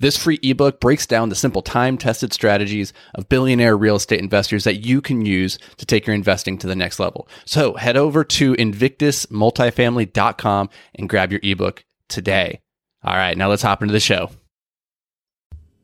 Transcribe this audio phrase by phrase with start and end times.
[0.00, 4.62] This free ebook breaks down the simple time tested strategies of billionaire real estate investors
[4.64, 7.26] that you can use to take your investing to the next level.
[7.44, 12.60] So head over to invictusmultifamily.com and grab your ebook today.
[13.02, 14.30] All right, now let's hop into the show.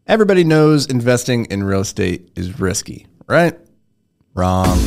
[0.07, 3.59] Everybody knows investing in real estate is risky, right?
[4.35, 4.79] Wrong.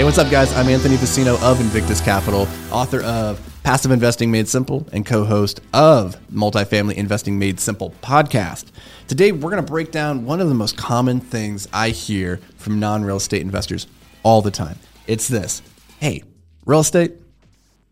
[0.00, 0.50] Hey, what's up, guys?
[0.54, 5.60] I'm Anthony Vicino of Invictus Capital, author of Passive Investing Made Simple and co host
[5.74, 8.68] of Multifamily Investing Made Simple podcast.
[9.08, 12.80] Today, we're going to break down one of the most common things I hear from
[12.80, 13.86] non real estate investors
[14.22, 14.78] all the time.
[15.06, 15.60] It's this
[15.98, 16.22] Hey,
[16.64, 17.12] real estate,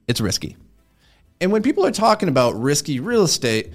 [0.07, 0.57] it's risky.
[1.43, 3.71] And when people are talking about risky real estate,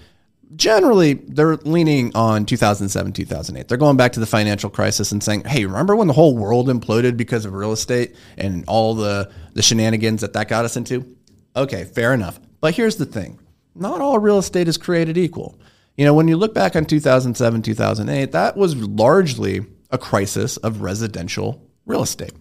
[0.55, 5.43] generally they're leaning on 2007 2008 they're going back to the financial crisis and saying
[5.45, 9.61] hey remember when the whole world imploded because of real estate and all the the
[9.61, 11.15] shenanigans that that got us into?
[11.55, 12.39] Okay fair enough.
[12.61, 13.39] But here's the thing.
[13.75, 15.59] Not all real estate is created equal.
[15.97, 20.81] You know when you look back on 2007 2008 that was largely a crisis of
[20.81, 22.33] residential real estate.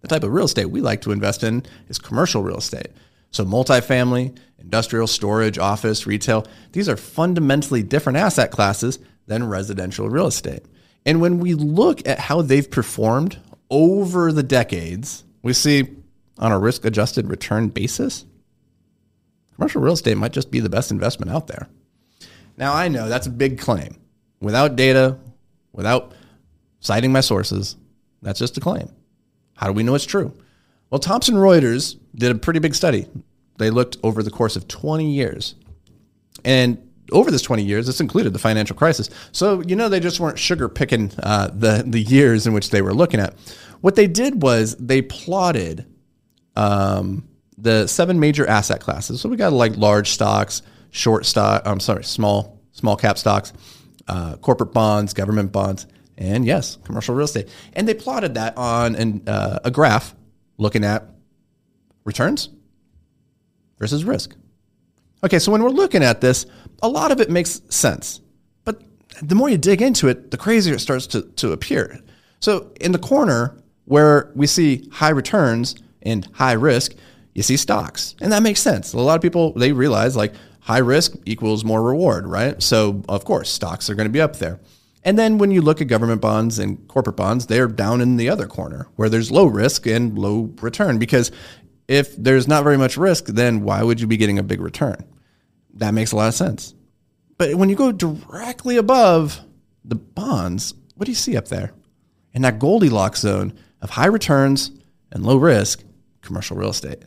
[0.00, 2.88] The type of real estate we like to invest in is commercial real estate.
[3.30, 10.26] So, multifamily, industrial storage, office, retail, these are fundamentally different asset classes than residential real
[10.26, 10.62] estate.
[11.06, 13.38] And when we look at how they've performed
[13.70, 15.88] over the decades, we see
[16.36, 18.26] on a risk adjusted return basis,
[19.54, 21.66] commercial real estate might just be the best investment out there.
[22.58, 23.96] Now, I know that's a big claim.
[24.38, 25.16] Without data,
[25.72, 26.12] without
[26.80, 27.74] citing my sources,
[28.20, 28.92] that's just a claim.
[29.56, 30.34] How do we know it's true?
[30.90, 33.06] Well, Thomson Reuters did a pretty big study.
[33.58, 35.54] They looked over the course of 20 years.
[36.44, 36.78] And
[37.12, 39.10] over this 20 years, this included the financial crisis.
[39.32, 42.82] So, you know, they just weren't sugar picking uh, the, the years in which they
[42.82, 43.34] were looking at.
[43.80, 45.86] What they did was they plotted
[46.56, 49.20] um, the seven major asset classes.
[49.20, 53.52] So we got like large stocks, short stock, I'm sorry, small, small cap stocks,
[54.06, 55.86] uh, corporate bonds, government bonds,
[56.16, 57.48] and yes, commercial real estate.
[57.74, 60.14] And they plotted that on an, uh, a graph
[60.56, 61.04] looking at
[62.04, 62.48] returns
[63.78, 64.34] versus risk.
[65.24, 66.46] Okay, so when we're looking at this,
[66.82, 68.20] a lot of it makes sense.
[68.64, 68.82] But
[69.22, 72.00] the more you dig into it, the crazier it starts to, to appear.
[72.40, 73.56] So in the corner
[73.86, 76.94] where we see high returns and high risk,
[77.34, 78.14] you see stocks.
[78.20, 78.92] And that makes sense.
[78.92, 82.62] A lot of people, they realize like high risk equals more reward, right?
[82.62, 84.60] So of course, stocks are going to be up there.
[85.04, 88.28] And then when you look at government bonds and corporate bonds, they're down in the
[88.28, 90.98] other corner where there's low risk and low return.
[90.98, 91.30] Because
[91.88, 95.02] if there's not very much risk, then why would you be getting a big return?
[95.74, 96.74] That makes a lot of sense.
[97.38, 99.40] But when you go directly above
[99.84, 101.72] the bonds, what do you see up there?
[102.34, 104.70] In that Goldilocks zone of high returns
[105.10, 105.82] and low risk,
[106.20, 106.98] commercial real estate.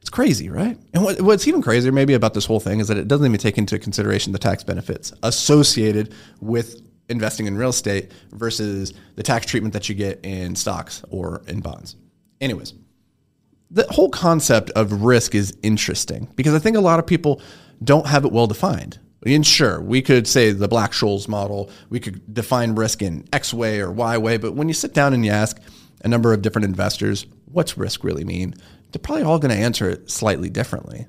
[0.00, 0.78] It's crazy, right?
[0.92, 3.38] And what, what's even crazier, maybe, about this whole thing is that it doesn't even
[3.38, 9.46] take into consideration the tax benefits associated with investing in real estate versus the tax
[9.46, 11.96] treatment that you get in stocks or in bonds.
[12.40, 12.74] Anyways,
[13.70, 17.40] the whole concept of risk is interesting because I think a lot of people
[17.82, 18.98] don't have it well defined.
[19.24, 23.52] And sure, we could say the Black Scholes model, we could define risk in X
[23.52, 25.60] way or Y way, but when you sit down and you ask
[26.02, 28.54] a number of different investors, what's risk really mean?
[28.90, 31.06] They're probably all going to answer it slightly differently,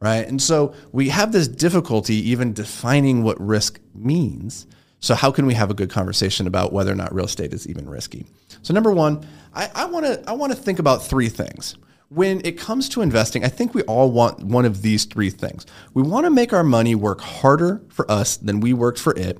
[0.00, 0.26] right?
[0.28, 4.66] And so we have this difficulty even defining what risk means.
[5.00, 7.66] So how can we have a good conversation about whether or not real estate is
[7.66, 8.26] even risky?
[8.62, 11.76] So number one, I want to I want to think about three things.
[12.08, 15.66] When it comes to investing, I think we all want one of these three things.
[15.94, 19.38] We want to make our money work harder for us than we worked for it.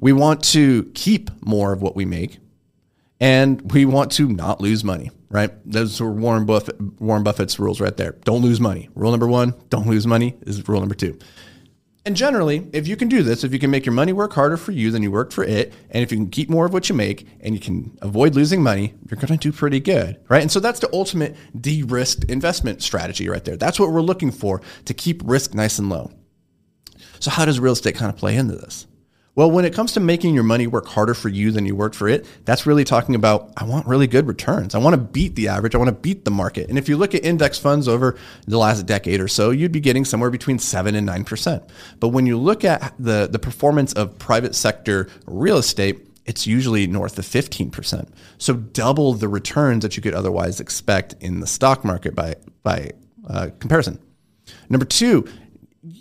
[0.00, 2.38] We want to keep more of what we make,
[3.20, 5.10] and we want to not lose money.
[5.30, 5.50] Right?
[5.70, 8.12] Those are Warren Buffett Warren Buffett's rules right there.
[8.24, 8.88] Don't lose money.
[8.94, 11.18] Rule number one: don't lose money is rule number two.
[12.08, 14.56] And generally, if you can do this, if you can make your money work harder
[14.56, 16.88] for you than you worked for it, and if you can keep more of what
[16.88, 20.40] you make and you can avoid losing money, you're going to do pretty good, right?
[20.40, 23.58] And so that's the ultimate de risked investment strategy right there.
[23.58, 26.10] That's what we're looking for to keep risk nice and low.
[27.20, 28.86] So, how does real estate kind of play into this?
[29.38, 31.94] Well, when it comes to making your money work harder for you than you worked
[31.94, 34.74] for it, that's really talking about I want really good returns.
[34.74, 35.76] I want to beat the average.
[35.76, 36.68] I want to beat the market.
[36.68, 38.18] And if you look at index funds over
[38.48, 41.68] the last decade or so, you'd be getting somewhere between 7 and 9%.
[42.00, 46.88] But when you look at the the performance of private sector real estate, it's usually
[46.88, 48.08] north of 15%.
[48.38, 52.90] So double the returns that you could otherwise expect in the stock market by by
[53.28, 54.00] uh, comparison.
[54.68, 55.28] Number 2,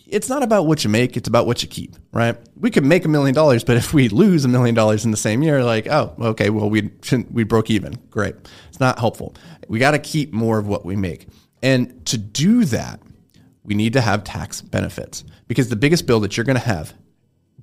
[0.08, 2.38] it's not about what you make, it's about what you keep, right?
[2.56, 5.18] We could make a million dollars, but if we lose a million dollars in the
[5.18, 6.92] same year, like, oh, okay, well, we
[7.32, 7.94] we broke even.
[8.10, 8.36] Great.
[8.70, 9.36] It's not helpful.
[9.68, 11.28] We got to keep more of what we make.
[11.62, 13.02] And to do that,
[13.64, 16.94] we need to have tax benefits because the biggest bill that you're going to have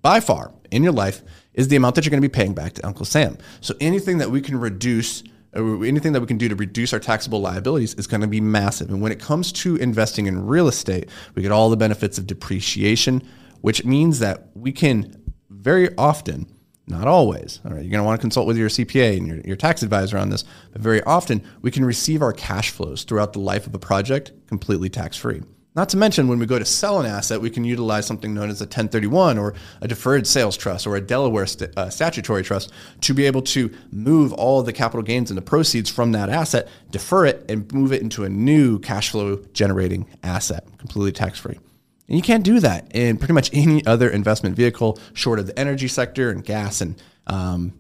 [0.02, 1.22] by far in your life
[1.54, 3.38] is the amount that you're going to be paying back to Uncle Sam.
[3.60, 5.22] So anything that we can reduce
[5.56, 8.40] Uh, anything that we can do to reduce our taxable liabilities is going to be
[8.40, 8.90] massive.
[8.90, 12.26] And when it comes to investing in real estate, we get all the benefits of
[12.26, 13.22] depreciation,
[13.60, 16.46] which means that we can very often,
[16.86, 19.38] not always, all right, you're going to want to consult with your CPA and your,
[19.38, 23.32] your tax advisor on this, but very often we can receive our cash flows throughout
[23.32, 25.42] the life of a project completely tax free.
[25.76, 28.48] Not to mention, when we go to sell an asset, we can utilize something known
[28.48, 32.70] as a 1031 or a deferred sales trust or a Delaware st- uh, statutory trust
[33.00, 36.68] to be able to move all the capital gains and the proceeds from that asset,
[36.92, 41.58] defer it, and move it into a new cash flow generating asset, completely tax free.
[42.06, 45.58] And you can't do that in pretty much any other investment vehicle short of the
[45.58, 46.82] energy sector and gas.
[46.82, 47.72] And um,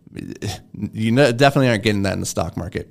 [0.72, 2.90] you definitely aren't getting that in the stock market.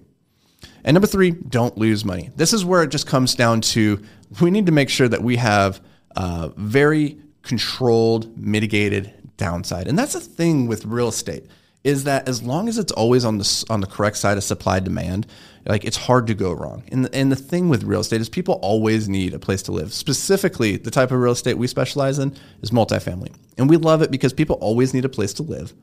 [0.84, 2.30] And number three, don't lose money.
[2.36, 4.02] This is where it just comes down to
[4.42, 5.82] we need to make sure that we have
[6.16, 9.88] uh, very controlled, mitigated downside.
[9.88, 11.46] And that's the thing with real estate
[11.84, 14.80] is that as long as it's always on the on the correct side of supply
[14.80, 15.28] demand,
[15.66, 16.84] like it's hard to go wrong.
[16.92, 19.94] And and the thing with real estate is people always need a place to live.
[19.94, 24.12] Specifically, the type of real estate we specialize in is multifamily, and we love it
[24.12, 25.74] because people always need a place to live.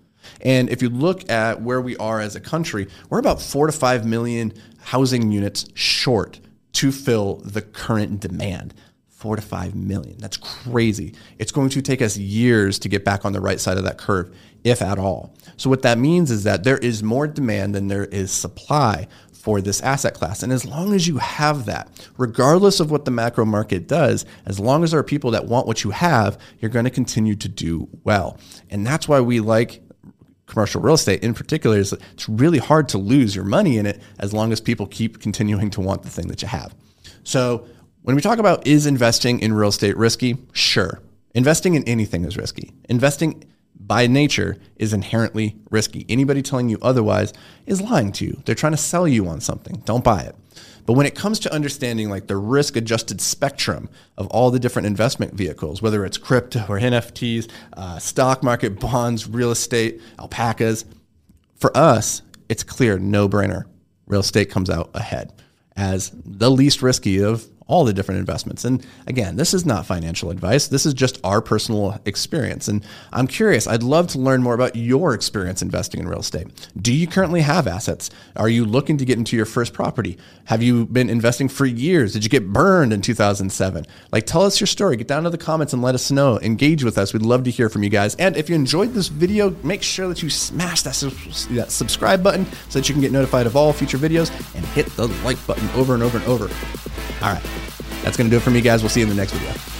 [0.42, 3.72] And if you look at where we are as a country, we're about four to
[3.72, 6.40] five million housing units short
[6.74, 8.74] to fill the current demand.
[9.08, 10.16] Four to five million.
[10.18, 11.14] That's crazy.
[11.38, 13.98] It's going to take us years to get back on the right side of that
[13.98, 14.34] curve,
[14.64, 15.34] if at all.
[15.58, 19.08] So, what that means is that there is more demand than there is supply
[19.40, 20.42] for this asset class.
[20.42, 21.88] And as long as you have that,
[22.18, 25.66] regardless of what the macro market does, as long as there are people that want
[25.66, 28.38] what you have, you're going to continue to do well.
[28.68, 29.82] And that's why we like
[30.50, 34.02] commercial real estate in particular is it's really hard to lose your money in it
[34.18, 36.74] as long as people keep continuing to want the thing that you have.
[37.24, 37.66] So
[38.02, 40.36] when we talk about is investing in real estate risky?
[40.52, 41.00] Sure.
[41.34, 42.72] Investing in anything is risky.
[42.88, 43.44] Investing
[43.86, 46.06] by nature is inherently risky.
[46.08, 47.32] Anybody telling you otherwise
[47.66, 48.42] is lying to you.
[48.44, 49.82] They're trying to sell you on something.
[49.84, 50.36] Don't buy it.
[50.86, 54.86] But when it comes to understanding like the risk adjusted spectrum of all the different
[54.86, 60.84] investment vehicles, whether it's crypto or NFTs, uh, stock market, bonds, real estate, alpacas,
[61.56, 63.64] for us, it's clear, no brainer.
[64.06, 65.32] Real estate comes out ahead
[65.76, 68.64] as the least risky of all the different investments.
[68.64, 70.66] And again, this is not financial advice.
[70.66, 72.66] This is just our personal experience.
[72.66, 76.48] And I'm curious, I'd love to learn more about your experience investing in real estate.
[76.76, 78.10] Do you currently have assets?
[78.34, 80.18] Are you looking to get into your first property?
[80.46, 82.12] Have you been investing for years?
[82.12, 83.86] Did you get burned in 2007?
[84.10, 84.96] Like, tell us your story.
[84.96, 86.40] Get down to the comments and let us know.
[86.40, 87.12] Engage with us.
[87.12, 88.16] We'd love to hear from you guys.
[88.16, 90.96] And if you enjoyed this video, make sure that you smash that,
[91.52, 94.86] that subscribe button so that you can get notified of all future videos and hit
[94.96, 96.50] the like button over and over and over.
[97.22, 97.42] All right.
[98.02, 98.82] That's going to do it for me, guys.
[98.82, 99.79] We'll see you in the next video.